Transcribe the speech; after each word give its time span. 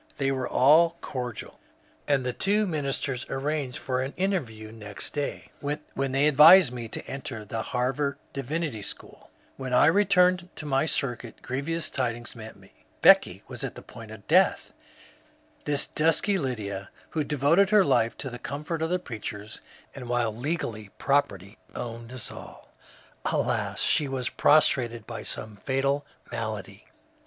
They 0.17 0.31
were 0.31 0.49
all 0.49 0.97
cordial, 1.01 1.59
and 2.07 2.25
the 2.25 2.33
two 2.33 2.65
ministers 2.65 3.23
arranged 3.29 3.77
for 3.77 4.01
an 4.01 4.15
interview 4.17 4.71
next 4.71 5.13
day, 5.13 5.51
when 5.61 6.11
they 6.11 6.27
advised 6.27 6.73
me 6.73 6.87
to 6.87 7.05
enter 7.05 7.45
the 7.45 7.61
Harvard 7.61 8.17
Divinity 8.33 8.81
SchooL 8.81 9.27
When 9.57 9.75
I 9.75 9.85
returned 9.85 10.49
to 10.55 10.65
my 10.65 10.87
circuit 10.87 11.43
grievous 11.43 11.91
tidings 11.91 12.35
met 12.35 12.55
me. 12.55 12.73
Becky 13.03 13.43
was 13.47 13.63
at 13.63 13.75
the 13.75 13.83
point 13.83 14.09
of 14.09 14.27
death 14.27 14.73
I 14.73 14.81
This 15.65 15.85
dusky 15.85 16.39
Lydia, 16.39 16.89
who 17.11 17.23
devoted 17.23 17.69
her 17.69 17.85
life 17.85 18.17
to 18.17 18.31
the 18.31 18.39
comfort 18.39 18.81
of 18.81 18.89
the 18.89 18.97
preachers, 18.97 19.61
and 19.93 20.09
while 20.09 20.35
legally 20.35 20.89
property 20.97 21.59
owned 21.75 22.11
us 22.11 22.31
all— 22.31 22.69
alas, 23.25 23.79
she 23.83 24.07
was 24.07 24.29
prostrated 24.29 25.05
by 25.05 25.21
some 25.21 25.57
fatal 25.57 26.07
malady. 26.31 26.87